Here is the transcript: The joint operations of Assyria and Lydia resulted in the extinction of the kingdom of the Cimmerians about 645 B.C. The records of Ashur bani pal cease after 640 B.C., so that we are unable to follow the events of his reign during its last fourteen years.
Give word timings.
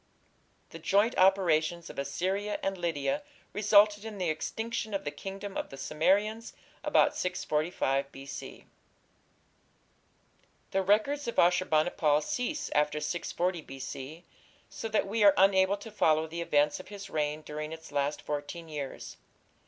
The 0.71 0.79
joint 0.79 1.15
operations 1.15 1.87
of 1.91 1.99
Assyria 1.99 2.57
and 2.63 2.75
Lydia 2.75 3.21
resulted 3.53 4.03
in 4.03 4.17
the 4.17 4.31
extinction 4.31 4.95
of 4.95 5.03
the 5.03 5.11
kingdom 5.11 5.55
of 5.55 5.69
the 5.69 5.77
Cimmerians 5.77 6.53
about 6.83 7.15
645 7.15 8.11
B.C. 8.11 8.65
The 10.71 10.81
records 10.81 11.27
of 11.27 11.37
Ashur 11.37 11.65
bani 11.65 11.91
pal 11.91 12.19
cease 12.19 12.71
after 12.73 12.99
640 12.99 13.61
B.C., 13.61 14.25
so 14.71 14.87
that 14.89 15.05
we 15.07 15.23
are 15.23 15.35
unable 15.37 15.77
to 15.77 15.91
follow 15.91 16.25
the 16.25 16.41
events 16.41 16.79
of 16.79 16.87
his 16.87 17.07
reign 17.11 17.43
during 17.43 17.71
its 17.71 17.91
last 17.91 18.23
fourteen 18.23 18.67
years. 18.69 19.17